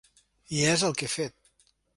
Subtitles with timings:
[0.59, 1.39] I és el que he fet.